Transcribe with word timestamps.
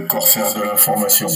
corsaire 0.00 0.54
de 0.54 0.62
l'information. 0.62 1.26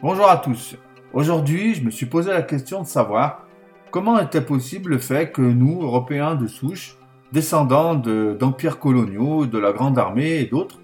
Bonjour 0.00 0.28
à 0.28 0.36
tous. 0.36 0.76
Aujourd'hui, 1.12 1.74
je 1.74 1.82
me 1.82 1.90
suis 1.90 2.06
posé 2.06 2.30
la 2.30 2.42
question 2.42 2.82
de 2.82 2.86
savoir 2.86 3.46
comment 3.90 4.18
était 4.20 4.40
possible 4.40 4.90
le 4.92 4.98
fait 4.98 5.32
que 5.32 5.42
nous, 5.42 5.82
Européens 5.82 6.34
de 6.36 6.46
souche, 6.46 6.96
descendants 7.32 7.94
d'empires 7.94 8.78
coloniaux, 8.78 9.46
de 9.46 9.58
la 9.58 9.72
Grande 9.72 9.98
Armée 9.98 10.38
et 10.38 10.44
d'autres, 10.46 10.80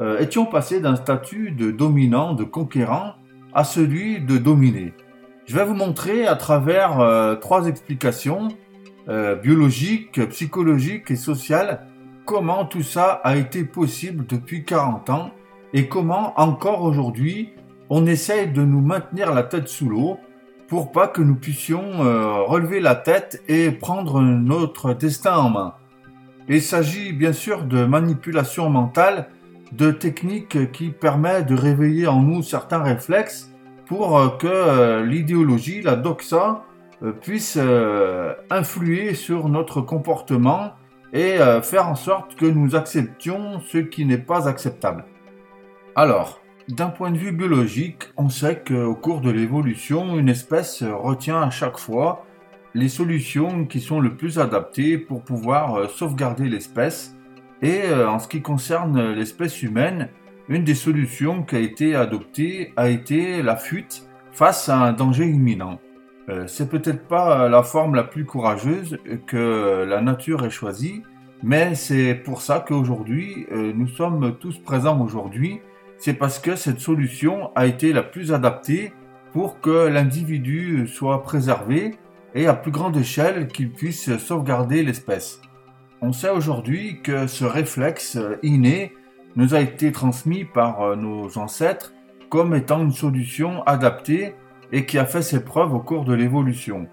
euh, 0.00 0.18
étions 0.18 0.46
passés 0.46 0.80
d'un 0.80 0.96
statut 0.96 1.50
de 1.50 1.70
dominant, 1.70 2.32
de 2.32 2.44
conquérant, 2.44 3.14
à 3.52 3.64
celui 3.64 4.20
de 4.20 4.38
dominé. 4.38 4.94
Je 5.46 5.54
vais 5.54 5.64
vous 5.64 5.74
montrer 5.74 6.26
à 6.26 6.36
travers 6.36 7.00
euh, 7.00 7.34
trois 7.34 7.66
explications 7.66 8.48
euh, 9.08 9.34
biologiques, 9.34 10.28
psychologiques 10.30 11.10
et 11.10 11.16
sociales 11.16 11.86
comment 12.24 12.64
tout 12.64 12.84
ça 12.84 13.20
a 13.24 13.36
été 13.36 13.64
possible 13.64 14.24
depuis 14.26 14.64
40 14.64 15.10
ans 15.10 15.30
et 15.72 15.88
comment 15.88 16.38
encore 16.40 16.82
aujourd'hui 16.82 17.52
on 17.88 18.06
essaye 18.06 18.48
de 18.48 18.62
nous 18.62 18.80
maintenir 18.80 19.34
la 19.34 19.42
tête 19.42 19.68
sous 19.68 19.88
l'eau 19.88 20.18
pour 20.68 20.92
pas 20.92 21.08
que 21.08 21.20
nous 21.20 21.34
puissions 21.34 21.82
euh, 21.82 22.42
relever 22.42 22.78
la 22.78 22.94
tête 22.94 23.42
et 23.48 23.72
prendre 23.72 24.20
notre 24.20 24.94
destin 24.94 25.36
en 25.36 25.50
main. 25.50 25.74
Il 26.48 26.62
s'agit 26.62 27.12
bien 27.12 27.32
sûr 27.32 27.64
de 27.64 27.84
manipulation 27.84 28.70
mentale, 28.70 29.28
de 29.72 29.90
techniques 29.90 30.70
qui 30.70 30.90
permettent 30.90 31.48
de 31.48 31.56
réveiller 31.56 32.06
en 32.06 32.22
nous 32.22 32.42
certains 32.42 32.84
réflexes 32.84 33.52
pour 33.86 34.16
euh, 34.16 34.28
que 34.28 34.46
euh, 34.46 35.04
l'idéologie, 35.04 35.82
la 35.82 35.96
doxa, 35.96 36.62
puisse 37.22 37.58
influer 38.50 39.14
sur 39.14 39.48
notre 39.48 39.80
comportement 39.80 40.72
et 41.14 41.38
faire 41.62 41.88
en 41.88 41.94
sorte 41.94 42.36
que 42.36 42.44
nous 42.44 42.76
acceptions 42.76 43.58
ce 43.60 43.78
qui 43.78 44.04
n'est 44.04 44.18
pas 44.18 44.46
acceptable. 44.46 45.06
Alors, 45.96 46.40
d'un 46.68 46.88
point 46.88 47.10
de 47.10 47.18
vue 47.18 47.32
biologique, 47.32 48.10
on 48.16 48.28
sait 48.28 48.62
qu'au 48.64 48.94
cours 48.94 49.20
de 49.20 49.30
l'évolution, 49.30 50.16
une 50.18 50.28
espèce 50.28 50.84
retient 50.84 51.42
à 51.42 51.50
chaque 51.50 51.78
fois 51.78 52.24
les 52.74 52.88
solutions 52.88 53.64
qui 53.66 53.80
sont 53.80 53.98
le 53.98 54.14
plus 54.14 54.38
adaptées 54.38 54.96
pour 54.98 55.22
pouvoir 55.22 55.74
euh, 55.74 55.88
sauvegarder 55.88 56.48
l'espèce. 56.48 57.16
Et 57.60 57.82
euh, 57.86 58.08
en 58.08 58.20
ce 58.20 58.28
qui 58.28 58.40
concerne 58.40 59.12
l'espèce 59.14 59.64
humaine, 59.64 60.10
une 60.48 60.62
des 60.62 60.76
solutions 60.76 61.42
qui 61.42 61.56
a 61.56 61.58
été 61.58 61.96
adoptée 61.96 62.72
a 62.76 62.88
été 62.88 63.42
la 63.42 63.56
fuite 63.56 64.08
face 64.30 64.68
à 64.68 64.78
un 64.78 64.92
danger 64.92 65.26
imminent. 65.26 65.80
Euh, 66.28 66.46
c'est 66.46 66.70
peut-être 66.70 67.08
pas 67.08 67.48
la 67.48 67.64
forme 67.64 67.96
la 67.96 68.04
plus 68.04 68.24
courageuse 68.24 68.98
que 69.26 69.84
la 69.88 70.00
nature 70.00 70.44
ait 70.44 70.50
choisie, 70.50 71.02
mais 71.42 71.74
c'est 71.74 72.14
pour 72.14 72.42
ça 72.42 72.64
qu'aujourd'hui, 72.66 73.46
nous 73.50 73.88
sommes 73.88 74.36
tous 74.38 74.58
présents 74.58 75.00
aujourd'hui 75.00 75.60
c'est 76.00 76.14
parce 76.14 76.38
que 76.38 76.56
cette 76.56 76.80
solution 76.80 77.50
a 77.54 77.66
été 77.66 77.92
la 77.92 78.02
plus 78.02 78.32
adaptée 78.32 78.92
pour 79.32 79.60
que 79.60 79.86
l'individu 79.86 80.88
soit 80.88 81.22
préservé 81.22 81.94
et 82.34 82.46
à 82.46 82.54
plus 82.54 82.72
grande 82.72 82.96
échelle 82.96 83.48
qu'il 83.48 83.70
puisse 83.70 84.16
sauvegarder 84.16 84.82
l'espèce. 84.82 85.40
On 86.00 86.12
sait 86.12 86.30
aujourd'hui 86.30 87.02
que 87.02 87.26
ce 87.26 87.44
réflexe 87.44 88.18
inné 88.42 88.94
nous 89.36 89.54
a 89.54 89.60
été 89.60 89.92
transmis 89.92 90.44
par 90.44 90.80
euh, 90.80 90.96
nos 90.96 91.38
ancêtres 91.38 91.92
comme 92.30 92.54
étant 92.54 92.80
une 92.80 92.92
solution 92.92 93.62
adaptée 93.64 94.34
et 94.72 94.86
qui 94.86 94.98
a 94.98 95.04
fait 95.04 95.22
ses 95.22 95.44
preuves 95.44 95.74
au 95.74 95.80
cours 95.80 96.04
de 96.04 96.14
l'évolution. 96.14 96.88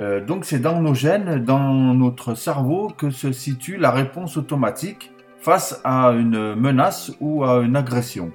Euh, 0.00 0.24
donc 0.24 0.44
c'est 0.44 0.58
dans 0.60 0.80
nos 0.80 0.94
gènes, 0.94 1.42
dans 1.42 1.94
notre 1.94 2.34
cerveau 2.34 2.92
que 2.96 3.10
se 3.10 3.32
situe 3.32 3.78
la 3.78 3.90
réponse 3.90 4.36
automatique 4.36 5.10
face 5.46 5.80
à 5.84 6.08
une 6.08 6.56
menace 6.56 7.12
ou 7.20 7.44
à 7.44 7.60
une 7.60 7.76
agression. 7.76 8.32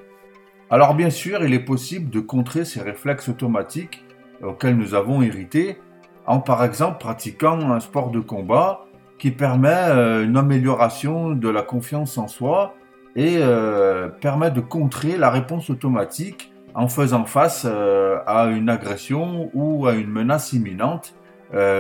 Alors 0.70 0.94
bien 0.94 1.10
sûr, 1.10 1.44
il 1.44 1.54
est 1.54 1.66
possible 1.66 2.10
de 2.10 2.22
contrer 2.22 2.64
ces 2.64 2.82
réflexes 2.82 3.28
automatiques 3.28 4.06
auxquels 4.42 4.78
nous 4.78 4.96
avons 4.96 5.22
hérité 5.22 5.78
en 6.26 6.40
par 6.40 6.64
exemple 6.64 7.00
pratiquant 7.00 7.70
un 7.70 7.82
sport 7.82 8.12
de 8.12 8.22
combat 8.22 8.86
qui 9.20 9.32
permet 9.32 9.90
euh, 9.90 10.24
une 10.24 10.38
amélioration 10.38 11.32
de 11.32 11.50
la 11.50 11.64
confiance 11.64 12.18
en 12.18 12.30
soi 12.30 12.76
et 13.18 13.40
euh, 13.40 14.08
permet 14.08 14.50
de 14.50 14.62
contrer 14.62 15.18
la 15.18 15.32
réponse 15.32 15.70
automatique 15.70 16.54
en 16.76 16.88
faisant 16.88 17.26
face 17.26 17.68
euh, 17.70 18.20
à 18.26 18.46
une 18.46 18.70
agression 18.70 19.52
ou 19.54 19.86
à 19.86 19.96
une 19.96 20.10
menace 20.10 20.54
imminente, 20.54 21.14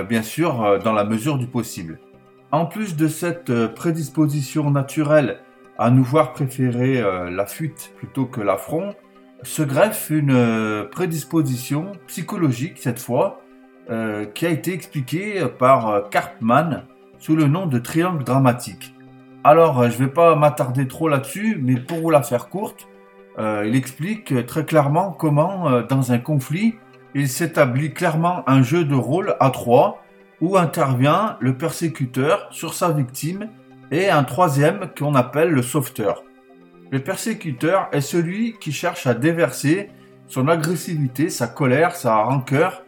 bien 0.09 0.23
sûr 0.23 0.79
dans 0.83 0.91
la 0.91 1.05
mesure 1.05 1.37
du 1.37 1.47
possible. 1.47 1.99
En 2.51 2.65
plus 2.65 2.97
de 2.97 3.07
cette 3.07 3.67
prédisposition 3.75 4.71
naturelle 4.71 5.39
à 5.77 5.89
nous 5.89 6.03
voir 6.03 6.33
préférer 6.33 7.01
la 7.31 7.45
fuite 7.45 7.93
plutôt 7.97 8.25
que 8.25 8.41
l'affront, 8.41 8.93
se 9.43 9.63
greffe 9.63 10.09
une 10.09 10.87
prédisposition 10.91 11.93
psychologique 12.07 12.77
cette 12.77 12.99
fois, 12.99 13.41
qui 14.33 14.45
a 14.45 14.49
été 14.49 14.73
expliquée 14.73 15.41
par 15.57 16.09
Karpman 16.09 16.83
sous 17.17 17.35
le 17.35 17.47
nom 17.47 17.67
de 17.67 17.79
triangle 17.79 18.23
dramatique. 18.23 18.93
Alors, 19.43 19.89
je 19.89 19.93
ne 19.97 20.05
vais 20.05 20.13
pas 20.13 20.35
m'attarder 20.35 20.87
trop 20.87 21.07
là-dessus, 21.07 21.57
mais 21.61 21.75
pour 21.75 21.99
vous 21.99 22.09
la 22.09 22.21
faire 22.21 22.49
courte, 22.49 22.87
il 23.39 23.75
explique 23.75 24.45
très 24.45 24.65
clairement 24.65 25.11
comment, 25.11 25.81
dans 25.81 26.11
un 26.11 26.19
conflit, 26.19 26.75
il 27.15 27.27
s'établit 27.27 27.93
clairement 27.93 28.47
un 28.47 28.61
jeu 28.61 28.83
de 28.83 28.95
rôle 28.95 29.35
à 29.39 29.49
trois 29.49 30.00
où 30.41 30.57
intervient 30.57 31.37
le 31.39 31.55
persécuteur 31.55 32.47
sur 32.51 32.73
sa 32.73 32.89
victime 32.91 33.49
et 33.91 34.09
un 34.09 34.23
troisième 34.23 34.89
qu'on 34.97 35.15
appelle 35.15 35.51
le 35.51 35.61
sauveteur. 35.61 36.23
Le 36.91 36.99
persécuteur 36.99 37.87
est 37.91 38.01
celui 38.01 38.57
qui 38.59 38.71
cherche 38.71 39.07
à 39.07 39.13
déverser 39.13 39.89
son 40.27 40.47
agressivité, 40.47 41.29
sa 41.29 41.47
colère, 41.47 41.95
sa 41.95 42.15
rancœur 42.15 42.83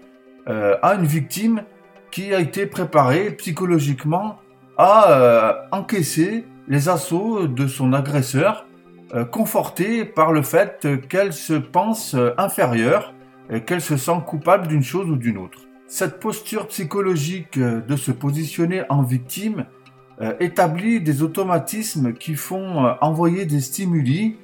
euh, 0.50 0.76
à 0.82 0.96
une 0.96 1.06
victime 1.06 1.64
qui 2.12 2.34
a 2.34 2.40
été 2.40 2.66
préparée 2.66 3.32
psychologiquement 3.32 4.40
à 4.78 5.12
euh, 5.12 5.54
encaisser 5.72 6.46
les 6.68 6.90
assauts 6.90 7.48
de 7.48 7.68
son 7.68 7.94
agresseur, 7.94 8.66
euh, 9.14 9.26
confortée 9.26 10.06
par 10.06 10.32
le 10.32 10.42
fait 10.42 10.88
qu'elle 11.08 11.34
se 11.34 11.54
pense 11.54 12.16
inférieure, 12.38 13.14
qu'elle 13.66 13.82
se 13.82 13.98
sent 13.98 14.20
coupable 14.26 14.68
d'une 14.68 14.84
chose 14.84 15.10
ou 15.10 15.16
d'une 15.16 15.38
autre. 15.38 15.60
Cette 15.88 16.20
posture 16.20 16.68
psychologique 16.68 17.60
de 17.60 17.96
se 17.96 18.12
positionner 18.12 18.84
en 18.90 19.04
victime 19.04 19.66
euh, 20.22 20.34
établit 20.40 21.02
des 21.02 21.24
automatismes 21.24 22.14
qui 22.14 22.36
font 22.36 22.86
euh, 22.86 22.94
envoyer 23.02 23.46
des 23.46 23.62
stimuli 23.62 24.38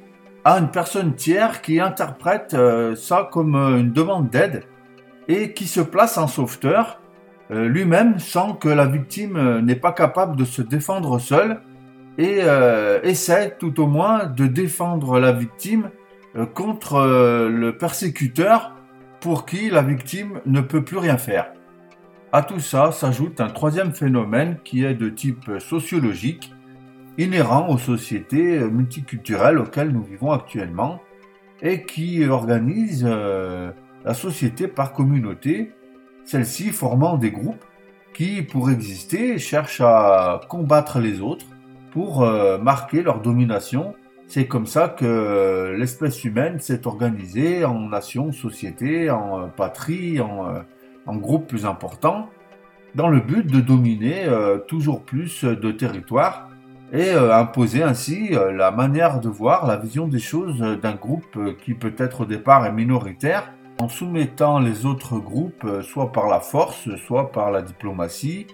à 0.44 0.58
une 0.58 0.70
personne 0.70 1.14
tiers 1.14 1.62
qui 1.62 1.80
interprète 1.80 2.56
euh, 2.56 2.96
ça 2.96 3.30
comme 3.32 3.56
une 3.56 3.92
demande 3.92 4.30
d'aide 4.30 4.64
et 5.28 5.54
qui 5.54 5.68
se 5.68 5.82
place 5.82 6.18
en 6.18 6.28
sauveteur 6.28 7.00
lui-même 7.52 8.20
sans 8.20 8.54
que 8.54 8.70
la 8.70 8.86
victime 8.86 9.62
n'est 9.62 9.76
pas 9.76 9.92
capable 9.92 10.36
de 10.36 10.46
se 10.46 10.62
défendre 10.62 11.18
seule 11.18 11.62
et 12.20 12.42
essaie 13.02 13.56
tout 13.58 13.80
au 13.80 13.88
moins 13.88 14.28
de 14.28 14.46
défendre 14.46 15.20
la 15.20 15.32
victime 15.32 15.90
contre 16.54 17.00
le 17.50 17.76
persécuteur 17.76 18.76
pour 19.20 19.46
qui 19.46 19.70
la 19.70 19.82
victime 19.82 20.42
ne 20.46 20.62
peut 20.62 20.84
plus 20.84 20.98
rien 20.98 21.18
faire. 21.18 21.52
À 22.32 22.44
tout 22.44 22.60
ça 22.60 22.92
s'ajoute 22.92 23.42
un 23.42 23.50
troisième 23.50 23.94
phénomène 23.94 24.58
qui 24.64 24.84
est 24.84 24.94
de 24.94 25.10
type 25.10 25.52
sociologique, 25.60 26.54
inhérent 27.18 27.70
aux 27.70 27.78
sociétés 27.78 28.60
multiculturelles 28.60 29.58
auxquelles 29.58 29.92
nous 29.92 30.04
vivons 30.04 30.32
actuellement 30.32 31.02
et 31.62 31.84
qui 31.84 32.26
organise 32.26 33.06
euh, 33.08 33.72
la 34.06 34.14
société 34.14 34.68
par 34.68 34.94
communauté, 34.94 35.74
celle-ci 36.24 36.70
formant 36.70 37.18
des 37.18 37.32
groupes 37.32 37.66
qui, 38.14 38.42
pour 38.42 38.70
exister, 38.70 39.38
cherchent 39.40 39.82
à 39.82 40.42
combattre 40.48 41.00
les 41.00 41.22
autres 41.22 41.46
pour 41.92 42.24
euh, 42.24 42.58
marquer 42.58 43.02
leur 43.02 43.22
domination. 43.22 43.96
C'est 44.30 44.48
comme 44.48 44.68
ça 44.68 44.88
que 44.88 45.76
l'espèce 45.78 46.24
humaine 46.24 46.60
s'est 46.60 46.88
organisée 46.88 47.66
en 47.66 47.90
nations, 47.90 48.32
sociétés, 48.32 49.10
en 49.10 49.50
patries, 49.50 50.22
en 50.22 50.64
en 51.10 51.18
groupe 51.18 51.48
plus 51.48 51.66
important, 51.66 52.30
dans 52.94 53.10
le 53.10 53.20
but 53.20 53.46
de 53.46 53.60
dominer 53.62 54.26
euh, 54.26 54.60
toujours 54.60 55.02
plus 55.02 55.44
de 55.44 55.72
territoires 55.72 56.50
et 56.94 57.10
euh, 57.10 57.36
imposer 57.36 57.84
ainsi 57.84 58.30
euh, 58.34 58.52
la 58.52 58.72
manière 58.72 59.20
de 59.20 59.30
voir, 59.30 59.66
la 59.66 59.78
vision 59.78 60.08
des 60.08 60.20
choses 60.20 60.60
d'un 60.60 60.96
groupe 60.96 61.58
qui 61.64 61.74
peut-être 61.74 62.22
au 62.22 62.26
départ 62.26 62.66
est 62.66 62.72
minoritaire, 62.72 63.52
en 63.80 63.88
soumettant 63.88 64.60
les 64.60 64.86
autres 64.86 65.18
groupes 65.18 65.66
soit 65.82 66.12
par 66.12 66.28
la 66.28 66.40
force, 66.40 66.90
soit 67.08 67.32
par 67.32 67.50
la 67.50 67.62
diplomatie. 67.62 68.46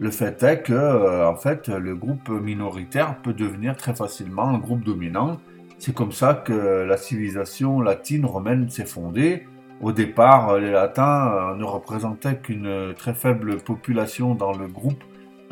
Le 0.00 0.10
fait 0.10 0.42
est 0.42 0.62
que, 0.62 1.24
en 1.26 1.36
fait, 1.36 1.68
le 1.68 1.94
groupe 1.94 2.28
minoritaire 2.28 3.18
peut 3.22 3.32
devenir 3.32 3.76
très 3.76 3.94
facilement 3.94 4.48
un 4.48 4.58
groupe 4.58 4.84
dominant. 4.84 5.36
C'est 5.78 5.94
comme 5.94 6.12
ça 6.12 6.34
que 6.34 6.52
la 6.52 6.96
civilisation 6.96 7.80
latine 7.80 8.24
romaine 8.24 8.68
s'est 8.68 8.86
fondée 8.86 9.44
au 9.80 9.92
départ, 9.92 10.50
euh, 10.50 10.60
les 10.60 10.70
Latins 10.70 11.32
euh, 11.32 11.54
ne 11.56 11.64
représentaient 11.64 12.36
qu'une 12.36 12.94
très 12.96 13.14
faible 13.14 13.58
population 13.58 14.34
dans 14.34 14.52
le 14.52 14.66
groupe 14.66 15.02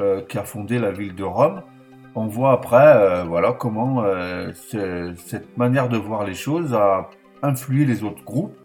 euh, 0.01 0.23
qui 0.23 0.39
a 0.39 0.45
fondé 0.45 0.79
la 0.79 0.93
ville 0.93 1.15
de 1.15 1.25
Rome. 1.25 1.63
on 2.15 2.27
voit 2.27 2.53
après 2.53 3.25
voilà 3.27 3.53
comment 3.53 4.05
cette 4.55 5.57
manière 5.57 5.89
de 5.89 5.97
voir 5.97 6.25
les 6.25 6.35
choses 6.35 6.73
a 6.75 7.11
influé 7.43 7.85
les 7.85 8.05
autres 8.05 8.25
groupes. 8.25 8.57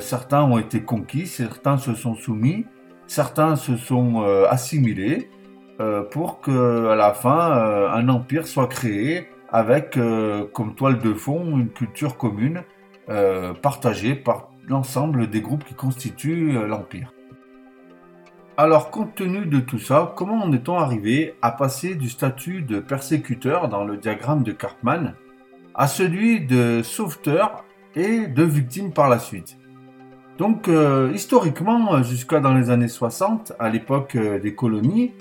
certains 0.00 0.42
ont 0.42 0.58
été 0.58 0.82
conquis, 0.82 1.26
certains 1.26 1.76
se 1.76 1.94
sont 1.94 2.14
soumis, 2.14 2.66
certains 3.06 3.56
se 3.56 3.76
sont 3.76 4.22
assimilés 4.48 5.30
pour 6.10 6.40
que 6.40 6.88
à 6.88 6.94
la 6.96 7.12
fin 7.12 7.90
un 7.92 8.08
empire 8.08 8.46
soit 8.46 8.68
créé 8.68 9.28
avec 9.50 9.98
comme 10.52 10.74
toile 10.74 10.98
de 10.98 11.14
fond 11.14 11.58
une 11.58 11.70
culture 11.70 12.16
commune 12.16 12.62
partagée 13.62 14.14
par 14.14 14.50
l'ensemble 14.66 15.28
des 15.28 15.40
groupes 15.40 15.64
qui 15.64 15.74
constituent 15.74 16.52
l'empire. 16.66 17.12
Alors, 18.56 18.92
compte 18.92 19.16
tenu 19.16 19.46
de 19.46 19.58
tout 19.58 19.80
ça, 19.80 20.12
comment 20.14 20.44
en 20.44 20.52
est-on 20.52 20.78
arrivé 20.78 21.34
à 21.42 21.50
passer 21.50 21.96
du 21.96 22.08
statut 22.08 22.62
de 22.62 22.78
persécuteur 22.78 23.68
dans 23.68 23.84
le 23.84 23.96
diagramme 23.96 24.44
de 24.44 24.52
Karpman 24.52 25.14
à 25.74 25.88
celui 25.88 26.46
de 26.46 26.80
sauveteur 26.84 27.64
et 27.96 28.28
de 28.28 28.44
victime 28.44 28.92
par 28.92 29.08
la 29.08 29.18
suite? 29.18 29.58
Donc, 30.38 30.68
euh, 30.68 31.12
historiquement, 31.14 32.02
jusqu'à 32.02 32.40
dans 32.40 32.54
les 32.54 32.70
années 32.70 32.88
60, 32.88 33.52
à 33.58 33.70
l'époque 33.70 34.16
euh, 34.16 34.40
des 34.40 34.54
colonies, 34.54 35.12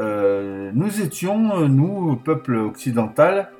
euh, 0.00 0.70
nous 0.74 1.02
étions, 1.02 1.68
nous, 1.68 2.16
peuple 2.16 2.56
occidental, 2.56 3.50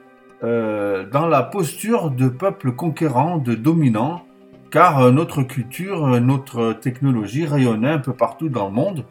dans 0.43 1.27
la 1.29 1.43
posture 1.43 2.11
de 2.11 2.29
peuple 2.29 2.73
conquérant, 2.73 3.39
de 3.39 3.55
dominant, 3.55 4.23
car 4.71 5.11
notre 5.11 5.43
culture, 5.43 6.07
notre 6.21 6.75
technologie 6.75 7.47
rayonnait 7.47 7.91
un 7.91 7.99
peu 7.99 8.13
partout 8.13 8.51
dans 8.51 8.67
le 8.67 8.73
monde 8.73 9.05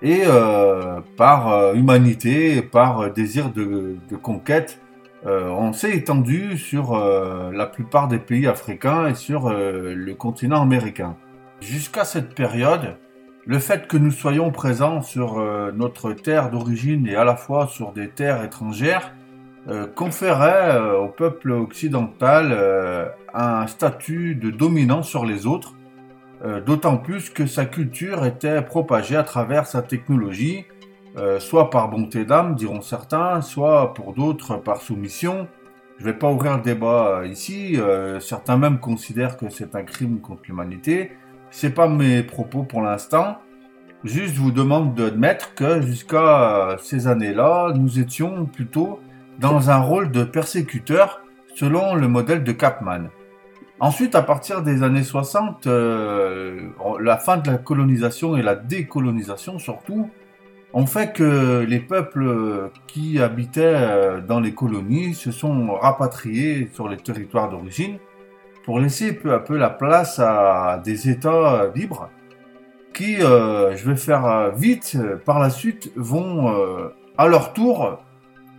et 0.00 0.22
par 1.18 1.74
humanité, 1.74 2.62
par 2.62 3.12
désir 3.12 3.50
de, 3.50 3.98
conquête, 4.22 4.80
on 5.24 5.72
s'est 5.72 5.96
étendu 5.96 6.58
sur 6.58 6.98
la 6.98 7.66
plupart 7.66 8.08
des 8.08 8.18
pays 8.18 8.46
africains 8.46 9.08
et 9.08 9.14
sur 9.14 9.50
le 9.50 10.12
continent 10.14 10.60
américain. 10.60 11.16
Jusqu'à 11.60 12.04
cette 12.04 12.34
période, 12.34 12.96
le 13.46 13.58
fait 13.58 13.86
que 13.86 13.96
nous 13.96 14.10
soyons 14.10 14.50
présents 14.50 15.00
sur 15.00 15.36
notre 15.74 16.12
terre 16.12 16.50
d'origine 16.50 17.06
et 17.06 17.14
à 17.14 17.24
la 17.24 17.36
fois 17.36 17.68
sur 17.68 17.92
des 17.92 18.08
terres 18.08 18.42
étrangères 18.42 19.12
euh, 19.68 19.86
conférait 19.86 20.74
euh, 20.74 20.98
au 20.98 21.08
peuple 21.08 21.52
occidental 21.52 22.48
euh, 22.50 23.06
un 23.32 23.68
statut 23.68 24.34
de 24.34 24.50
dominant 24.50 25.04
sur 25.04 25.24
les 25.24 25.46
autres, 25.46 25.74
d'autant 26.66 26.96
plus 26.96 27.30
que 27.30 27.46
sa 27.46 27.66
culture 27.66 28.26
était 28.26 28.62
propagée 28.62 29.14
à 29.14 29.22
travers 29.22 29.68
sa 29.68 29.80
technologie, 29.80 30.64
soit 31.38 31.70
par 31.70 31.90
bonté 31.90 32.24
d'âme, 32.24 32.54
diront 32.54 32.80
certains, 32.80 33.40
soit 33.42 33.94
pour 33.94 34.14
d'autres 34.14 34.56
par 34.56 34.80
soumission. 34.80 35.46
Je 35.98 36.06
ne 36.06 36.12
vais 36.12 36.18
pas 36.18 36.30
ouvrir 36.30 36.56
le 36.56 36.62
débat 36.62 37.22
ici, 37.26 37.78
certains 38.20 38.56
même 38.56 38.78
considèrent 38.78 39.36
que 39.36 39.50
c'est 39.50 39.74
un 39.74 39.82
crime 39.82 40.20
contre 40.20 40.42
l'humanité. 40.48 41.12
C'est 41.50 41.74
pas 41.74 41.86
mes 41.86 42.22
propos 42.22 42.62
pour 42.62 42.80
l'instant. 42.80 43.36
Juste, 44.04 44.34
je 44.34 44.40
vous 44.40 44.50
demande 44.50 44.94
d'admettre 44.94 45.54
que 45.54 45.80
jusqu'à 45.80 46.76
ces 46.82 47.06
années-là, 47.06 47.72
nous 47.76 48.00
étions 48.00 48.46
plutôt 48.46 48.98
dans 49.38 49.70
un 49.70 49.78
rôle 49.78 50.10
de 50.10 50.24
persécuteur 50.24 51.20
selon 51.54 51.94
le 51.94 52.08
modèle 52.08 52.42
de 52.42 52.52
Capman. 52.52 53.10
Ensuite, 53.78 54.14
à 54.14 54.22
partir 54.22 54.62
des 54.62 54.82
années 54.82 55.02
60, 55.02 55.66
euh, 55.66 56.70
la 57.00 57.16
fin 57.16 57.36
de 57.36 57.50
la 57.50 57.58
colonisation 57.58 58.36
et 58.36 58.42
la 58.42 58.54
décolonisation 58.54 59.58
surtout 59.58 60.10
ont 60.74 60.86
fait 60.86 61.12
que 61.12 61.64
les 61.68 61.80
peuples 61.80 62.70
qui 62.86 63.20
habitaient 63.20 63.74
euh, 63.74 64.20
dans 64.20 64.40
les 64.40 64.54
colonies 64.54 65.14
se 65.14 65.30
sont 65.30 65.74
rapatriés 65.74 66.68
sur 66.72 66.88
les 66.88 66.96
territoires 66.96 67.50
d'origine 67.50 67.98
pour 68.64 68.78
laisser 68.78 69.12
peu 69.12 69.32
à 69.32 69.38
peu 69.38 69.56
la 69.56 69.70
place 69.70 70.18
à 70.18 70.80
des 70.84 71.10
États 71.10 71.70
libres 71.74 72.08
qui, 72.94 73.22
euh, 73.22 73.76
je 73.76 73.88
vais 73.88 73.96
faire 73.96 74.52
vite, 74.54 74.96
par 75.24 75.38
la 75.38 75.50
suite 75.50 75.90
vont 75.96 76.52
à 77.18 77.26
leur 77.26 77.52
tour 77.52 77.98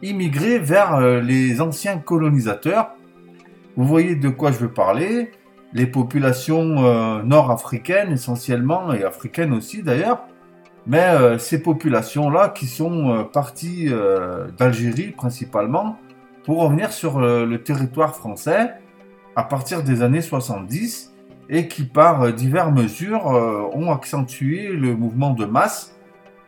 immigrer 0.04 0.60
vers 0.60 0.96
euh, 0.96 1.22
les 1.22 1.62
anciens 1.62 1.98
colonisateurs. 1.98 2.92
Vous 3.76 3.86
voyez 3.86 4.16
de 4.16 4.30
quoi 4.30 4.52
je 4.52 4.60
veux 4.60 4.72
parler. 4.72 5.32
Les 5.72 5.88
populations 5.88 6.86
euh, 6.86 7.24
nord-africaines 7.24 8.12
essentiellement, 8.12 8.94
et 8.94 9.04
africaines 9.04 9.54
aussi 9.54 9.82
d'ailleurs, 9.82 10.28
mais 10.86 11.10
euh, 11.10 11.38
ces 11.38 11.62
populations-là 11.62 12.50
qui 12.50 12.68
sont 12.68 13.28
parties 13.32 13.90
d'Algérie 14.58 15.12
principalement 15.12 15.98
pour 16.46 16.62
revenir 16.62 16.92
sur 16.92 17.20
le 17.20 17.64
territoire 17.64 18.16
français 18.16 18.72
à 19.36 19.44
partir 19.44 19.84
des 19.84 20.02
années 20.02 20.22
70 20.22 21.14
et 21.50 21.68
qui 21.68 21.84
par 21.84 22.34
diverses 22.34 22.72
mesures 22.72 23.26
ont 23.74 23.92
accentué 23.92 24.68
le 24.68 24.96
mouvement 24.96 25.32
de 25.32 25.46
masse 25.46 25.96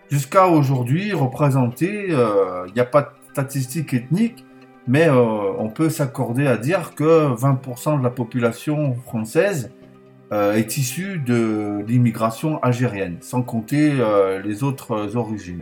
jusqu'à 0.09 0.47
aujourd'hui 0.47 1.13
représenter, 1.13 2.09
il 2.09 2.73
n'y 2.73 2.81
a 2.81 2.85
pas 2.85 3.13
statistiques 3.35 3.93
ethniques, 3.93 4.45
mais 4.87 5.09
euh, 5.09 5.51
on 5.57 5.69
peut 5.69 5.89
s'accorder 5.89 6.47
à 6.47 6.57
dire 6.57 6.95
que 6.95 7.35
20% 7.35 7.99
de 7.99 8.03
la 8.03 8.09
population 8.09 8.95
française 8.95 9.71
euh, 9.71 9.84
est 10.31 10.77
issue 10.77 11.19
de 11.19 11.83
l'immigration 11.87 12.61
algérienne, 12.63 13.17
sans 13.21 13.41
compter 13.41 13.91
euh, 13.99 14.41
les 14.41 14.63
autres 14.63 15.15
origines. 15.15 15.61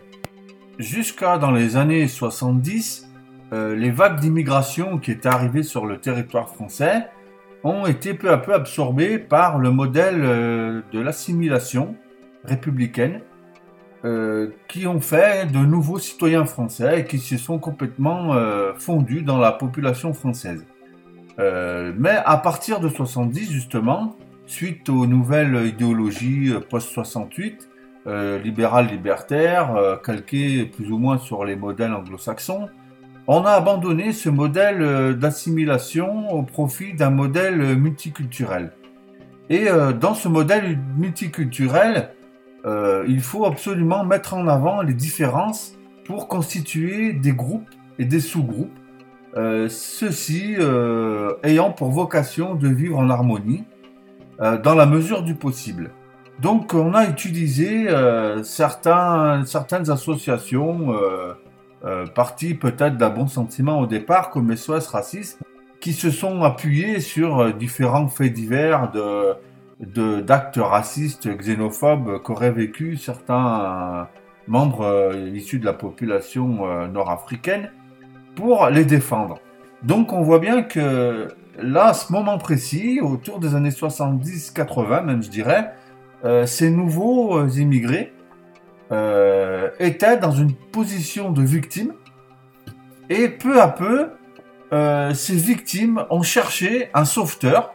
Jusqu'à 0.80 1.38
dans 1.38 1.52
les 1.52 1.78
années 1.78 2.08
70, 2.08 3.10
les 3.52 3.92
vagues 3.92 4.20
d'immigration 4.20 4.98
qui 4.98 5.12
étaient 5.12 5.28
arrivées 5.28 5.62
sur 5.62 5.86
le 5.86 6.00
territoire 6.00 6.50
français 6.50 7.08
ont 7.64 7.86
été 7.86 8.16
peu 8.16 8.32
à 8.32 8.40
peu 8.40 8.52
absorbées 8.56 9.20
par 9.20 9.60
le 9.60 9.70
modèle 9.70 10.22
de 10.92 11.00
l'assimilation 11.00 11.96
républicaine 12.44 13.22
euh, 14.06 14.50
qui 14.68 14.86
ont 14.86 15.00
fait 15.00 15.50
de 15.50 15.60
nouveaux 15.60 15.98
citoyens 15.98 16.44
français 16.44 17.00
et 17.00 17.06
qui 17.06 17.20
se 17.20 17.38
sont 17.38 17.58
complètement 17.58 18.34
euh, 18.34 18.74
fondus 18.78 19.22
dans 19.22 19.38
la 19.38 19.54
population 19.54 20.14
française. 20.14 20.66
Euh, 21.40 21.94
mais 21.98 22.18
à 22.26 22.36
partir 22.36 22.82
de 22.82 22.90
70 22.90 23.50
justement, 23.50 24.18
suite 24.46 24.90
aux 24.90 25.06
nouvelles 25.06 25.68
idéologies 25.68 26.54
post-68, 26.70 27.68
libérales 28.44 28.88
libertaires, 28.88 30.00
calquées 30.04 30.66
plus 30.66 30.92
ou 30.92 30.98
moins 30.98 31.18
sur 31.18 31.46
les 31.46 31.56
modèles 31.56 31.94
anglo-saxons, 31.94 32.68
on 33.28 33.46
a 33.46 33.52
abandonné 33.52 34.12
ce 34.12 34.30
modèle 34.30 35.18
d'assimilation 35.18 36.30
au 36.32 36.44
profit 36.44 36.94
d'un 36.94 37.12
modèle 37.12 37.78
multiculturel. 37.78 38.74
Et 39.50 39.68
dans 40.02 40.14
ce 40.14 40.28
modèle 40.28 40.78
multiculturel, 40.98 42.10
euh, 42.66 43.04
il 43.08 43.22
faut 43.22 43.46
absolument 43.46 44.06
mettre 44.06 44.34
en 44.34 44.48
avant 44.48 44.82
les 44.82 44.94
différences 44.94 45.76
pour 46.06 46.28
constituer 46.28 47.14
des 47.14 47.34
groupes 47.34 47.70
et 48.00 48.06
des 48.06 48.20
sous-groupes, 48.20 48.72
euh, 49.36 49.68
ceux-ci 49.68 50.56
euh, 50.60 51.34
ayant 51.44 51.72
pour 51.72 51.92
vocation 51.92 52.56
de 52.56 52.68
vivre 52.68 53.00
en 53.00 53.10
harmonie 53.10 53.66
dans 54.40 54.76
la 54.76 54.86
mesure 54.86 55.24
du 55.24 55.36
possible. 55.36 55.92
Donc 56.40 56.74
on 56.74 56.94
a 56.94 57.06
utilisé 57.08 57.88
certains, 58.44 59.46
certaines 59.46 59.90
associations, 59.90 60.94
parties 62.16 62.56
peut-être 62.56 62.98
d'un 62.98 63.10
bon 63.10 63.28
sentiment 63.28 63.80
au 63.80 63.86
départ, 63.86 64.32
comme 64.32 64.56
SOS 64.56 64.88
Racisme, 64.88 65.44
qui 65.80 65.94
se 65.94 66.10
sont 66.10 66.42
appuyées 66.42 67.00
sur 67.00 67.54
différents 67.54 68.08
faits 68.08 68.34
divers 68.34 68.92
de, 68.92 70.22
d'actes 70.22 70.60
racistes, 70.62 71.28
xénophobes 71.28 72.22
qu'auraient 72.22 72.52
vécu 72.52 72.98
certains 72.98 73.62
euh, 73.62 74.04
membres 74.48 74.86
euh, 74.86 75.30
issus 75.34 75.60
de 75.60 75.66
la 75.66 75.74
population 75.74 76.68
euh, 76.68 76.88
nord-africaine 76.88 77.72
pour 78.36 78.68
les 78.68 78.86
défendre. 78.86 79.40
Donc 79.84 80.14
on 80.14 80.22
voit 80.22 80.40
bien 80.40 80.64
que 80.64 81.28
là, 81.62 81.88
à 81.88 81.94
ce 81.94 82.12
moment 82.12 82.38
précis, 82.38 83.00
autour 83.02 83.40
des 83.40 83.56
années 83.56 83.70
70-80 83.70 85.06
même 85.06 85.24
je 85.24 85.30
dirais, 85.30 85.74
ces 86.46 86.70
nouveaux 86.70 87.46
immigrés 87.48 88.14
étaient 89.80 90.18
dans 90.18 90.32
une 90.32 90.54
position 90.54 91.32
de 91.32 91.42
victime 91.42 91.94
et 93.10 93.28
peu 93.28 93.62
à 93.62 93.68
peu, 93.68 94.10
ces 95.14 95.36
victimes 95.36 96.06
ont 96.10 96.22
cherché 96.22 96.90
un 96.94 97.04
sauveteur 97.04 97.74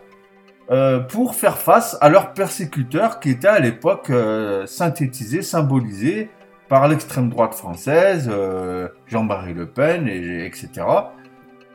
euh, 0.70 1.00
pour 1.00 1.34
faire 1.34 1.56
face 1.56 1.96
à 2.02 2.10
leurs 2.10 2.34
persécuteurs 2.34 3.20
qui 3.20 3.30
étaient 3.30 3.48
à 3.48 3.58
l'époque 3.58 4.10
euh, 4.10 4.66
synthétisés, 4.66 5.40
symbolisés 5.40 6.28
par 6.68 6.88
l'extrême 6.88 7.30
droite 7.30 7.54
française, 7.54 8.28
euh, 8.30 8.88
Jean-Marie 9.06 9.54
Le 9.54 9.64
Pen, 9.64 10.06
et, 10.06 10.44
etc. 10.44 10.68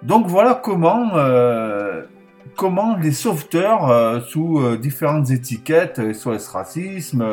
Donc 0.03 0.27
voilà 0.27 0.60
comment, 0.62 1.12
comment 2.55 2.98
les 2.98 3.12
sauveteurs, 3.12 4.22
sous 4.27 4.77
différentes 4.77 5.31
étiquettes, 5.31 6.13
SOS 6.13 6.48
Racisme, 6.50 7.25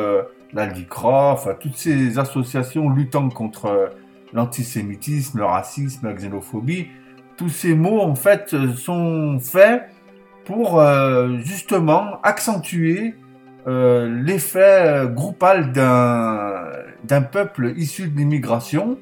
la 0.53 0.65
LICRA, 0.65 1.37
toutes 1.59 1.75
ces 1.75 2.17
associations 2.17 2.89
luttant 2.89 3.29
contre 3.29 3.91
l'antisémitisme, 4.33 5.39
le 5.39 5.45
racisme, 5.45 6.07
la 6.07 6.13
xénophobie. 6.13 6.87
Tous 7.37 7.49
ces 7.49 7.75
mots, 7.75 8.01
en 8.01 8.15
fait, 8.15 8.55
sont 8.75 9.39
faits 9.39 9.83
pour 10.45 10.79
euh, 10.79 11.37
justement 11.39 12.19
accentuer 12.23 13.15
euh, 13.67 14.09
l'effet 14.23 15.05
groupal 15.09 15.71
d'un 15.71 17.21
peuple 17.21 17.73
issu 17.77 18.07
de 18.09 18.17
l'immigration 18.17 18.97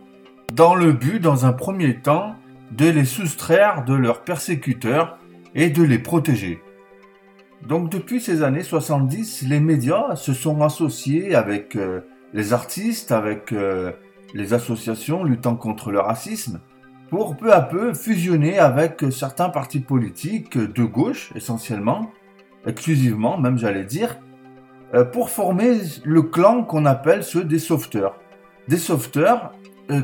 dans 0.53 0.75
le 0.75 0.91
but, 0.91 1.19
dans 1.19 1.45
un 1.45 1.53
premier 1.53 1.95
temps, 1.95 2.35
de 2.71 2.87
les 2.89 3.05
soustraire 3.05 3.83
de 3.85 3.93
leurs 3.93 4.23
persécuteurs 4.23 5.17
et 5.55 5.69
de 5.69 5.83
les 5.83 5.99
protéger. 5.99 6.61
Donc 7.67 7.91
depuis 7.91 8.21
ces 8.21 8.43
années 8.43 8.63
70, 8.63 9.43
les 9.47 9.59
médias 9.59 10.15
se 10.15 10.33
sont 10.33 10.61
associés 10.61 11.35
avec 11.35 11.75
euh, 11.75 12.01
les 12.33 12.53
artistes, 12.53 13.11
avec 13.11 13.51
euh, 13.51 13.91
les 14.33 14.53
associations 14.53 15.23
luttant 15.23 15.55
contre 15.55 15.91
le 15.91 15.99
racisme, 15.99 16.61
pour 17.09 17.35
peu 17.35 17.53
à 17.53 17.61
peu 17.61 17.93
fusionner 17.93 18.59
avec 18.59 19.03
certains 19.11 19.49
partis 19.49 19.79
politiques 19.79 20.57
de 20.57 20.83
gauche 20.83 21.31
essentiellement, 21.35 22.11
exclusivement 22.65 23.37
même 23.37 23.57
j'allais 23.57 23.83
dire, 23.83 24.17
euh, 24.93 25.03
pour 25.03 25.29
former 25.29 25.79
le 26.03 26.21
clan 26.21 26.63
qu'on 26.63 26.85
appelle 26.85 27.23
ceux 27.23 27.43
des 27.43 27.59
sauveteurs. 27.59 28.19
Des 28.67 28.77
sauveteurs 28.77 29.51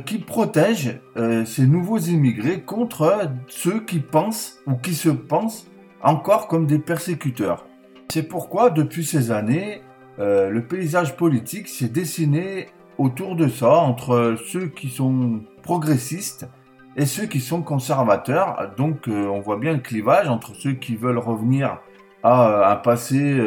qui 0.05 0.17
protègent 0.17 0.99
ces 1.45 1.67
nouveaux 1.67 1.99
immigrés 1.99 2.61
contre 2.61 3.29
ceux 3.47 3.79
qui 3.81 3.99
pensent 3.99 4.59
ou 4.65 4.75
qui 4.75 4.93
se 4.95 5.09
pensent 5.09 5.67
encore 6.01 6.47
comme 6.47 6.65
des 6.65 6.79
persécuteurs. 6.79 7.65
C'est 8.09 8.23
pourquoi, 8.23 8.69
depuis 8.69 9.03
ces 9.03 9.31
années, 9.31 9.81
euh, 10.19 10.49
le 10.49 10.61
paysage 10.61 11.17
politique 11.17 11.67
s'est 11.67 11.89
dessiné 11.89 12.67
autour 12.97 13.35
de 13.35 13.47
ça, 13.47 13.71
entre 13.71 14.37
ceux 14.47 14.67
qui 14.67 14.89
sont 14.89 15.41
progressistes 15.63 16.47
et 16.95 17.05
ceux 17.05 17.25
qui 17.25 17.41
sont 17.41 17.61
conservateurs. 17.61 18.71
Donc 18.77 19.07
euh, 19.07 19.27
on 19.27 19.41
voit 19.41 19.57
bien 19.57 19.73
le 19.73 19.79
clivage 19.79 20.29
entre 20.29 20.55
ceux 20.55 20.73
qui 20.73 20.95
veulent 20.95 21.17
revenir 21.17 21.81
à 22.23 22.49
euh, 22.49 22.71
un 22.71 22.75
passé 22.77 23.37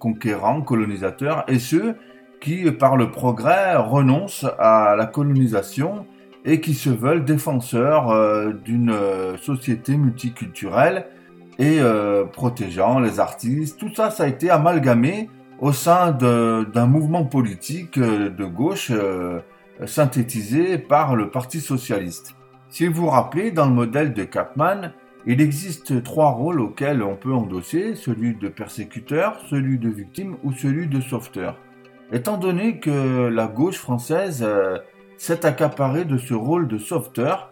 conquérant, 0.00 0.62
colonisateur, 0.62 1.44
et 1.46 1.58
ceux 1.58 1.96
qui, 2.40 2.70
par 2.72 2.96
le 2.96 3.10
progrès, 3.10 3.76
renoncent 3.76 4.46
à 4.58 4.94
la 4.96 5.06
colonisation 5.06 6.06
et 6.44 6.60
qui 6.60 6.74
se 6.74 6.90
veulent 6.90 7.24
défenseurs 7.24 8.54
d'une 8.64 8.94
société 9.40 9.96
multiculturelle 9.96 11.06
et 11.58 11.78
euh, 11.80 12.24
protégeant 12.24 12.98
les 13.00 13.20
artistes. 13.20 13.78
Tout 13.78 13.94
ça, 13.94 14.10
ça 14.10 14.24
a 14.24 14.26
été 14.26 14.50
amalgamé 14.50 15.30
au 15.58 15.72
sein 15.72 16.12
d'un 16.12 16.86
mouvement 16.86 17.24
politique 17.24 17.98
euh, 17.98 18.28
de 18.28 18.44
gauche 18.44 18.90
euh, 18.90 19.40
synthétisé 19.86 20.78
par 20.78 21.16
le 21.16 21.30
Parti 21.30 21.60
socialiste. 21.60 22.34
Si 22.68 22.86
vous 22.86 23.02
vous 23.02 23.08
rappelez, 23.08 23.52
dans 23.52 23.66
le 23.66 23.72
modèle 23.72 24.12
de 24.12 24.24
Kapman, 24.24 24.92
il 25.26 25.40
existe 25.40 26.02
trois 26.02 26.30
rôles 26.30 26.60
auxquels 26.60 27.02
on 27.02 27.16
peut 27.16 27.32
endosser, 27.32 27.94
celui 27.94 28.34
de 28.34 28.48
persécuteur, 28.48 29.40
celui 29.48 29.78
de 29.78 29.88
victime 29.88 30.36
ou 30.44 30.52
celui 30.52 30.86
de 30.86 31.00
sauveteur. 31.00 31.58
Étant 32.12 32.36
donné 32.36 32.78
que 32.78 33.28
la 33.28 33.46
gauche 33.46 33.78
française 33.78 34.46
s'est 35.16 35.44
accaparée 35.44 36.04
de 36.04 36.18
ce 36.18 36.34
rôle 36.34 36.68
de 36.68 36.78
sauveteur, 36.78 37.50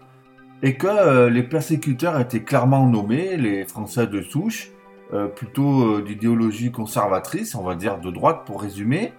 et 0.65 0.77
que 0.77 0.87
euh, 0.87 1.29
les 1.29 1.43
persécuteurs 1.43 2.19
étaient 2.19 2.43
clairement 2.43 2.87
nommés, 2.87 3.37
les 3.37 3.67
Français 3.67 4.07
de 4.07 4.23
souche, 4.23 4.71
euh, 5.13 5.27
plutôt 5.27 5.83
euh, 5.83 6.03
d'idéologie 6.03 6.73
conservatrice, 6.73 7.55
on 7.55 7.63
va 7.63 7.75
dire 7.75 7.99
de 7.99 8.11
droite 8.11 8.43
pour 8.47 8.63
résumer, 8.63 9.13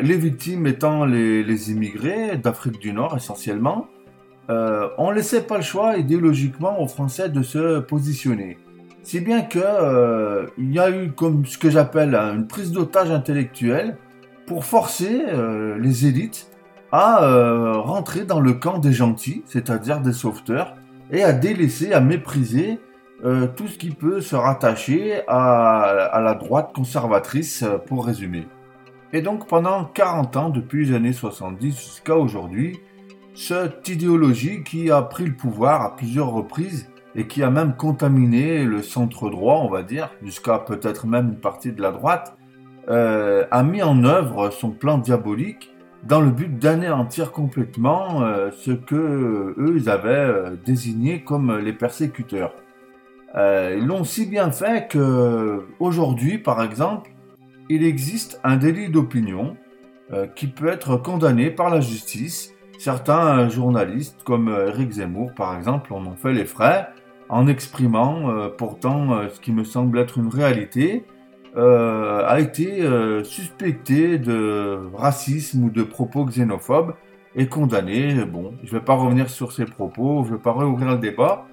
les 0.00 0.16
victimes 0.16 0.68
étant 0.68 1.04
les, 1.04 1.72
immigrés 1.72 2.36
d'Afrique 2.36 2.78
du 2.78 2.92
Nord 2.92 3.16
essentiellement, 3.16 3.88
on 4.48 5.10
ne 5.10 5.14
laissait 5.14 5.42
pas 5.42 5.56
le 5.56 5.64
choix 5.64 5.96
idéologiquement 5.96 6.80
aux 6.80 6.86
Français 6.86 7.28
de 7.28 7.42
se 7.42 7.80
positionner. 7.80 8.56
Si 9.02 9.18
bien 9.18 9.42
que 9.42 10.46
il 10.58 10.72
y 10.72 10.78
a 10.78 10.90
eu 10.90 11.10
comme 11.10 11.44
ce 11.44 11.58
que 11.58 11.70
j'appelle 11.70 12.14
une 12.14 12.46
prise 12.46 12.70
d'otage 12.70 13.10
intellectuelle 13.10 13.96
pour 14.46 14.64
forcer 14.64 15.24
les 15.78 16.06
élites 16.06 16.50
à 16.96 17.24
euh, 17.24 17.72
rentrer 17.80 18.24
dans 18.24 18.38
le 18.38 18.52
camp 18.52 18.78
des 18.78 18.92
gentils, 18.92 19.42
c'est-à-dire 19.46 20.00
des 20.00 20.12
sauveteurs, 20.12 20.76
et 21.10 21.24
à 21.24 21.32
délaisser, 21.32 21.92
à 21.92 21.98
mépriser 21.98 22.78
euh, 23.24 23.48
tout 23.48 23.66
ce 23.66 23.78
qui 23.78 23.90
peut 23.90 24.20
se 24.20 24.36
rattacher 24.36 25.22
à, 25.26 26.20
la 26.22 26.34
droite 26.34 26.70
conservatrice, 26.72 27.64
euh, 27.64 27.78
pour 27.78 28.06
résumer. 28.06 28.46
Et 29.12 29.22
donc 29.22 29.48
pendant 29.48 29.86
40 29.86 30.36
ans, 30.36 30.50
depuis 30.50 30.86
les 30.86 30.94
années 30.94 31.12
70 31.12 31.76
jusqu'à 31.76 32.16
aujourd'hui, 32.16 32.78
cette 33.34 33.88
idéologie 33.88 34.62
qui 34.62 34.92
a 34.92 35.02
pris 35.02 35.24
le 35.24 35.34
pouvoir 35.34 35.82
à 35.82 35.96
plusieurs 35.96 36.30
reprises 36.30 36.88
et 37.16 37.26
qui 37.26 37.42
a 37.42 37.50
même 37.50 37.74
contaminé 37.74 38.62
le 38.62 38.84
centre 38.84 39.30
droit, 39.30 39.56
on 39.64 39.68
va 39.68 39.82
dire, 39.82 40.10
jusqu'à 40.22 40.60
peut-être 40.60 41.08
même 41.08 41.30
une 41.30 41.40
partie 41.40 41.72
de 41.72 41.82
la 41.82 41.90
droite, 41.90 42.36
a 42.88 43.62
mis 43.62 43.82
en 43.82 44.04
œuvre 44.04 44.50
son 44.50 44.70
plan 44.70 44.98
diabolique 44.98 45.74
dans 46.06 46.20
le 46.20 46.30
but 46.30 46.58
d'anéantir 46.58 47.32
complètement 47.32 48.22
euh, 48.22 48.50
ce 48.50 48.72
que 48.72 49.54
eux 49.58 49.74
ils 49.76 49.88
avaient 49.88 50.10
euh, 50.10 50.56
désigné 50.64 51.22
comme 51.22 51.58
les 51.58 51.72
persécuteurs. 51.72 52.54
Euh, 53.36 53.76
ils 53.78 53.86
l'ont 53.86 54.04
si 54.04 54.26
bien 54.26 54.50
fait 54.50 54.88
que 54.88 55.64
aujourd'hui, 55.80 56.38
par 56.38 56.62
exemple, 56.62 57.10
il 57.68 57.84
existe 57.84 58.40
un 58.44 58.56
délit 58.56 58.90
d'opinion 58.90 59.56
qui 60.36 60.48
peut 60.48 60.68
être 60.68 60.98
condamné 60.98 61.50
par 61.50 61.70
la 61.70 61.80
justice. 61.80 62.52
Certains 62.78 63.48
journalistes, 63.48 64.22
comme 64.22 64.54
Eric 64.68 64.92
Zemmour, 64.92 65.32
par 65.34 65.56
exemple, 65.56 65.94
en 65.94 66.04
ont 66.06 66.14
fait 66.14 66.34
les 66.34 66.44
frais 66.44 66.88
en 67.30 67.46
exprimant 67.46 68.50
pourtant 68.58 69.26
ce 69.30 69.40
qui 69.40 69.50
me 69.50 69.64
semble 69.64 69.98
être 69.98 70.18
une 70.18 70.28
réalité 70.28 71.06
euh, 71.56 72.24
a 72.26 72.40
été 72.40 72.82
euh, 72.82 73.22
suspecté 73.22 74.18
de 74.18 74.90
racisme 74.92 75.64
ou 75.64 75.70
de 75.70 75.84
propos 75.84 76.24
xénophobes 76.24 76.94
et 77.36 77.46
condamné. 77.46 78.24
Bon, 78.24 78.54
je 78.64 78.74
ne 78.74 78.78
vais 78.80 78.84
pas 78.84 78.94
revenir 78.94 79.30
sur 79.30 79.52
ces 79.52 79.64
propos, 79.64 80.24
je 80.24 80.32
ne 80.32 80.36
vais 80.36 80.42
pas 80.42 80.52
réouvrir 80.52 80.90
le 80.90 80.98
débat. 80.98 81.46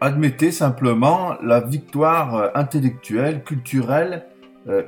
Admettez 0.00 0.52
simplement 0.52 1.34
la 1.42 1.60
victoire 1.60 2.34
euh, 2.34 2.48
intellectuelle, 2.54 3.44
culturelle, 3.44 4.26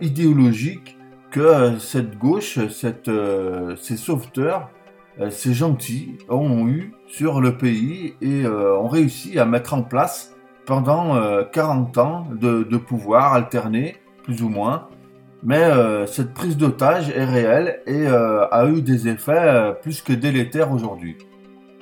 idéologique 0.01 0.97
que 1.33 1.79
cette 1.81 2.17
gauche, 2.17 2.61
ces 2.69 3.97
sauveteurs, 3.97 4.71
ces 5.31 5.53
gentils 5.53 6.17
ont 6.29 6.69
eu 6.69 6.93
sur 7.09 7.41
le 7.41 7.57
pays 7.59 8.15
et 8.23 8.47
ont 8.47 8.87
réussi 8.87 9.37
à 9.41 9.45
mettre 9.45 9.75
en 9.75 9.83
place 9.83 10.37
pendant 10.65 11.19
40 11.51 11.99
ans 11.99 12.29
de, 12.41 12.63
de 12.63 12.77
pouvoir 12.77 13.35
alterné 13.35 13.97
plus 14.25 14.43
ou 14.43 14.49
moins. 14.49 14.89
Mais 15.45 15.63
euh, 15.63 16.07
cette 16.07 16.33
prise 16.33 16.57
d'otage 16.57 17.11
est 17.11 17.25
réelle 17.25 17.83
et 17.87 18.07
euh, 18.07 18.49
a 18.49 18.67
eu 18.67 18.81
des 18.81 19.09
effets 19.09 19.33
euh, 19.37 19.73
plus 19.73 20.01
que 20.01 20.15
délétères 20.15 20.73
aujourd'hui. 20.73 21.19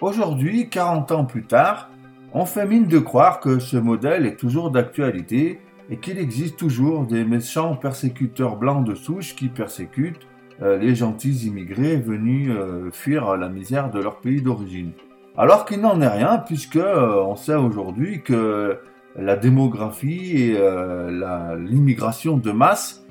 Aujourd'hui, 0.00 0.68
40 0.68 1.12
ans 1.12 1.24
plus 1.24 1.44
tard, 1.44 1.88
on 2.34 2.44
fait 2.44 2.66
mine 2.66 2.88
de 2.88 2.98
croire 2.98 3.38
que 3.38 3.60
ce 3.60 3.76
modèle 3.76 4.26
est 4.26 4.34
toujours 4.34 4.72
d'actualité 4.72 5.60
et 5.90 5.98
qu'il 5.98 6.18
existe 6.18 6.56
toujours 6.56 7.06
des 7.06 7.24
méchants 7.24 7.76
persécuteurs 7.76 8.56
blancs 8.56 8.84
de 8.84 8.96
souche 8.96 9.36
qui 9.36 9.48
persécutent 9.48 10.26
les 10.60 10.94
gentils 10.94 11.46
immigrés 11.46 11.96
venus 11.96 12.52
fuir 12.92 13.36
la 13.36 13.48
misère 13.48 13.90
de 13.90 14.00
leur 14.00 14.20
pays 14.20 14.40
d'origine. 14.40 14.92
Alors 15.36 15.64
qu'il 15.64 15.80
n'en 15.80 16.00
est 16.00 16.08
rien 16.08 16.38
puisque 16.38 16.78
on 16.78 17.34
sait 17.34 17.56
aujourd'hui 17.56 18.22
que 18.22 18.78
la 19.16 19.36
démographie 19.36 20.36
et 20.36 20.56
euh, 20.56 21.58
l'immigration 21.58 22.36
de 22.36 22.50
masse 22.50 23.04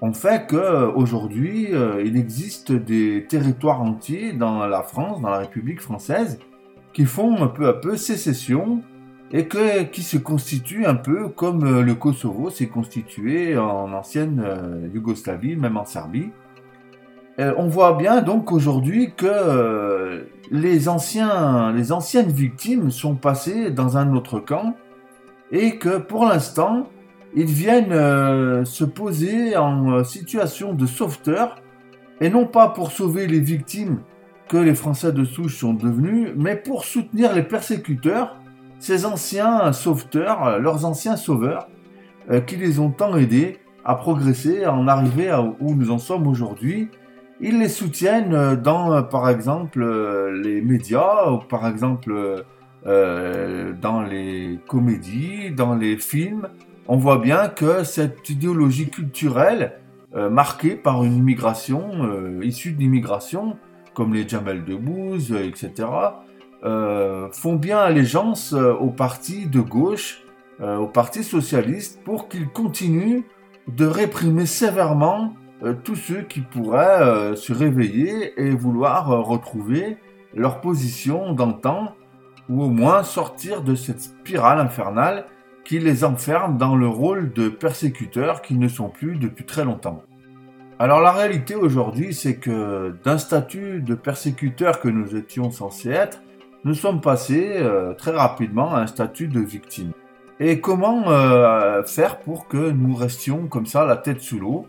ont 0.00 0.12
fait 0.12 0.46
qu'aujourd'hui, 0.48 1.68
euh, 1.72 2.02
il 2.04 2.16
existe 2.16 2.72
des 2.72 3.26
territoires 3.28 3.80
entiers 3.80 4.32
dans 4.32 4.66
la 4.66 4.82
France, 4.82 5.20
dans 5.20 5.30
la 5.30 5.38
République 5.38 5.80
française, 5.80 6.38
qui 6.92 7.04
font 7.04 7.48
peu 7.48 7.68
à 7.68 7.72
peu 7.72 7.96
sécession 7.96 8.82
et 9.32 9.48
qui 9.90 10.02
se 10.02 10.18
constituent 10.18 10.86
un 10.86 10.94
peu 10.94 11.28
comme 11.28 11.64
euh, 11.64 11.82
le 11.82 11.94
Kosovo 11.94 12.50
s'est 12.50 12.66
constitué 12.68 13.56
en 13.56 13.92
ancienne 13.92 14.44
Yougoslavie, 14.92 15.56
même 15.56 15.76
en 15.76 15.84
Serbie. 15.84 16.30
on 17.38 17.66
voit 17.68 17.94
bien 17.94 18.22
donc 18.22 18.52
aujourd'hui 18.52 19.12
que 19.16 20.26
les, 20.50 20.88
anciens, 20.88 21.72
les 21.72 21.90
anciennes 21.90 22.30
victimes 22.30 22.90
sont 22.90 23.14
passées 23.14 23.70
dans 23.70 23.96
un 23.96 24.14
autre 24.14 24.40
camp 24.40 24.74
et 25.54 25.78
que 25.78 25.98
pour 25.98 26.26
l'instant, 26.26 26.88
ils 27.36 27.46
viennent 27.46 27.92
euh, 27.92 28.64
se 28.64 28.84
poser 28.84 29.56
en 29.56 29.92
euh, 29.92 30.04
situation 30.04 30.74
de 30.74 30.84
sauveteur, 30.84 31.56
et 32.20 32.28
non 32.28 32.46
pas 32.46 32.68
pour 32.68 32.90
sauver 32.90 33.28
les 33.28 33.38
victimes 33.38 34.00
que 34.48 34.56
les 34.56 34.74
Français 34.74 35.12
de 35.12 35.24
souche 35.24 35.56
sont 35.58 35.72
devenus, 35.72 36.30
mais 36.36 36.56
pour 36.56 36.84
soutenir 36.84 37.32
les 37.32 37.44
persécuteurs, 37.44 38.36
ces 38.80 39.06
anciens 39.06 39.72
sauveteurs, 39.72 40.44
euh, 40.44 40.58
leurs 40.58 40.84
anciens 40.84 41.16
sauveurs, 41.16 41.68
qui 42.46 42.56
les 42.56 42.78
ont 42.78 42.88
tant 42.88 43.18
aidés 43.18 43.58
à 43.84 43.96
progresser, 43.96 44.64
à 44.64 44.72
en 44.72 44.88
arriver 44.88 45.28
à 45.28 45.42
où 45.42 45.74
nous 45.74 45.90
en 45.90 45.98
sommes 45.98 46.26
aujourd'hui, 46.26 46.88
ils 47.38 47.58
les 47.58 47.68
soutiennent 47.68 48.54
dans, 48.54 49.02
par 49.02 49.28
exemple, 49.28 49.84
les 50.32 50.62
médias, 50.62 51.30
ou 51.30 51.40
par 51.40 51.68
exemple, 51.68 52.42
dans 52.84 54.02
les 54.02 54.58
comédies, 54.68 55.50
dans 55.50 55.74
les 55.74 55.96
films. 55.96 56.48
On 56.86 56.96
voit 56.96 57.18
bien 57.18 57.48
que 57.48 57.82
cette 57.82 58.28
idéologie 58.28 58.90
culturelle, 58.90 59.80
marquée 60.14 60.76
par 60.76 61.02
une 61.02 61.14
immigration, 61.14 62.40
issue 62.42 62.72
de 62.72 62.80
l'immigration, 62.80 63.56
comme 63.94 64.12
les 64.12 64.28
Jamel 64.28 64.64
Debbouze, 64.64 65.32
etc., 65.32 65.88
font 66.62 67.56
bien 67.56 67.78
allégeance 67.78 68.52
au 68.52 68.90
parti 68.90 69.46
de 69.46 69.60
gauche, 69.60 70.22
au 70.60 70.86
parti 70.86 71.24
socialiste, 71.24 72.02
pour 72.04 72.28
qu'ils 72.28 72.48
continuent 72.48 73.22
de 73.68 73.86
réprimer 73.86 74.46
sévèrement 74.46 75.34
euh, 75.62 75.74
tous 75.82 75.96
ceux 75.96 76.22
qui 76.22 76.40
pourraient 76.40 77.02
euh, 77.02 77.36
se 77.36 77.52
réveiller 77.52 78.38
et 78.40 78.50
vouloir 78.50 79.10
euh, 79.10 79.20
retrouver 79.20 79.96
leur 80.34 80.60
position 80.60 81.32
d'antan, 81.32 81.94
ou 82.48 82.62
au 82.62 82.68
moins 82.68 83.02
sortir 83.02 83.62
de 83.62 83.74
cette 83.74 84.00
spirale 84.00 84.60
infernale 84.60 85.26
qui 85.64 85.78
les 85.78 86.04
enferme 86.04 86.58
dans 86.58 86.76
le 86.76 86.88
rôle 86.88 87.32
de 87.32 87.48
persécuteurs 87.48 88.42
qui 88.42 88.54
ne 88.54 88.68
sont 88.68 88.88
plus 88.88 89.16
depuis 89.16 89.44
très 89.44 89.64
longtemps. 89.64 90.02
Alors 90.78 91.00
la 91.00 91.12
réalité 91.12 91.54
aujourd'hui, 91.54 92.12
c'est 92.12 92.36
que 92.36 92.96
d'un 93.04 93.16
statut 93.16 93.80
de 93.80 93.94
persécuteur 93.94 94.80
que 94.80 94.88
nous 94.88 95.16
étions 95.16 95.50
censés 95.50 95.90
être, 95.90 96.22
nous 96.64 96.74
sommes 96.74 97.00
passés 97.00 97.62
très 97.96 98.10
rapidement 98.10 98.74
à 98.74 98.80
un 98.80 98.86
statut 98.86 99.28
de 99.28 99.40
victime. 99.40 99.92
Et 100.40 100.60
comment 100.60 101.04
faire 101.86 102.18
pour 102.18 102.48
que 102.48 102.70
nous 102.70 102.94
restions 102.94 103.46
comme 103.46 103.66
ça, 103.66 103.86
la 103.86 103.96
tête 103.96 104.20
sous 104.20 104.40
l'eau? 104.40 104.66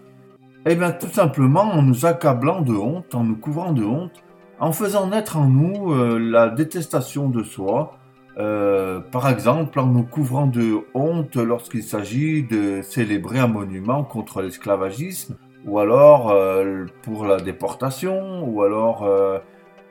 Eh 0.68 0.76
bien, 0.76 0.92
tout 0.92 1.10
simplement 1.12 1.64
en 1.64 1.82
nous 1.82 2.06
accablant 2.06 2.62
de 2.62 2.74
honte, 2.74 3.16
en 3.16 3.24
nous 3.24 3.36
couvrant 3.36 3.72
de 3.72 3.84
honte, 3.84 4.24
en 4.60 4.72
faisant 4.72 5.08
naître 5.08 5.38
en 5.38 5.48
nous 5.48 5.92
euh, 5.92 6.18
la 6.18 6.50
détestation 6.50 7.30
de 7.30 7.44
soi, 7.44 7.98
euh, 8.38 9.00
par 9.00 9.30
exemple 9.30 9.80
en 9.80 9.88
nous 9.88 10.04
couvrant 10.04 10.48
de 10.48 10.80
honte 10.94 11.36
lorsqu'il 11.36 11.84
s'agit 11.84 12.44
de 12.44 12.82
célébrer 12.82 13.40
un 13.40 13.48
monument 13.48 14.04
contre 14.04 14.42
l'esclavagisme, 14.42 15.36
ou 15.66 15.80
alors 15.80 16.30
euh, 16.30 16.86
pour 17.02 17.26
la 17.26 17.38
déportation, 17.38 18.44
ou 18.48 18.62
alors 18.62 19.10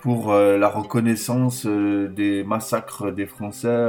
pour 0.01 0.35
la 0.35 0.69
reconnaissance 0.69 1.67
des 1.67 2.45
massacres 2.45 3.11
des 3.11 3.25
Français 3.25 3.89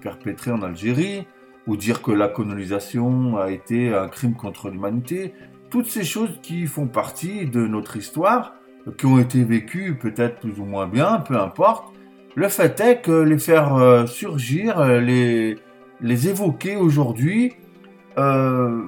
perpétrés 0.00 0.50
en 0.50 0.62
Algérie, 0.62 1.28
ou 1.68 1.76
dire 1.76 2.02
que 2.02 2.10
la 2.10 2.26
colonisation 2.26 3.38
a 3.38 3.50
été 3.50 3.94
un 3.94 4.08
crime 4.08 4.34
contre 4.34 4.68
l'humanité. 4.68 5.32
Toutes 5.70 5.86
ces 5.86 6.02
choses 6.02 6.40
qui 6.42 6.66
font 6.66 6.88
partie 6.88 7.46
de 7.46 7.66
notre 7.68 7.96
histoire, 7.96 8.54
qui 8.92 9.06
ont 9.06 9.18
été 9.18 9.42
vécues 9.44 9.96
peut-être 10.00 10.40
plus 10.40 10.58
ou 10.60 10.64
moins 10.64 10.86
bien, 10.86 11.20
peu 11.20 11.38
importe. 11.38 11.94
Le 12.36 12.48
fait 12.48 12.80
est 12.80 13.00
que 13.00 13.12
les 13.12 13.38
faire 13.38 13.74
euh, 13.74 14.06
surgir, 14.06 14.80
euh, 14.80 15.00
les, 15.00 15.56
les 16.00 16.28
évoquer 16.28 16.76
aujourd'hui, 16.76 17.52
euh, 18.18 18.82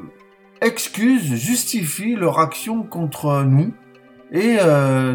excuse, 0.61 1.35
justifie 1.35 2.17
leur 2.17 2.41
action 2.41 2.83
contre 2.83 3.45
nous 3.45 3.73
et 4.33 4.57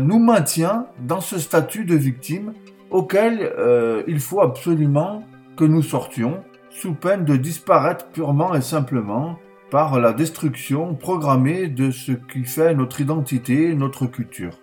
nous 0.01 0.19
maintient 0.19 0.87
dans 1.05 1.19
ce 1.19 1.37
statut 1.37 1.83
de 1.83 1.95
victime 1.95 2.53
auquel 2.91 3.51
il 4.07 4.21
faut 4.21 4.39
absolument 4.39 5.23
que 5.57 5.65
nous 5.65 5.83
sortions 5.83 6.45
sous 6.69 6.93
peine 6.93 7.25
de 7.25 7.35
disparaître 7.35 8.07
purement 8.07 8.55
et 8.55 8.61
simplement 8.61 9.37
par 9.69 9.99
la 9.99 10.13
destruction 10.13 10.95
programmée 10.95 11.67
de 11.67 11.91
ce 11.91 12.13
qui 12.13 12.45
fait 12.45 12.73
notre 12.73 13.01
identité, 13.01 13.75
notre 13.75 14.05
culture. 14.05 14.57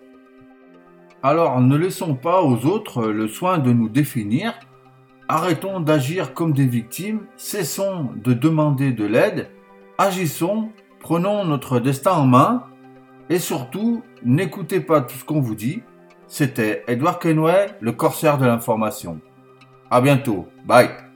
Alors 1.22 1.60
ne 1.60 1.76
laissons 1.76 2.14
pas 2.14 2.42
aux 2.42 2.66
autres 2.66 3.06
le 3.06 3.26
soin 3.26 3.58
de 3.58 3.72
nous 3.72 3.88
définir, 3.88 4.54
arrêtons 5.28 5.80
d'agir 5.80 6.32
comme 6.32 6.52
des 6.52 6.66
victimes, 6.66 7.26
cessons 7.36 8.10
de 8.16 8.32
demander 8.32 8.92
de 8.92 9.04
l'aide, 9.04 9.50
agissons, 9.98 10.70
prenons 11.00 11.44
notre 11.44 11.80
destin 11.80 12.12
en 12.12 12.26
main, 12.26 12.64
et 13.30 13.38
surtout, 13.38 14.02
n'écoutez 14.24 14.80
pas 14.80 15.00
tout 15.02 15.16
ce 15.16 15.24
qu'on 15.24 15.40
vous 15.40 15.54
dit. 15.54 15.82
C'était 16.28 16.84
Edouard 16.88 17.18
Kenway, 17.18 17.74
le 17.80 17.92
corsaire 17.92 18.38
de 18.38 18.46
l'information. 18.46 19.20
À 19.90 20.00
bientôt. 20.00 20.48
Bye. 20.64 21.07